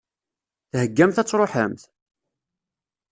Theggamt 0.71 1.17
ad 1.21 1.27
tṛuḥemt? 1.27 1.81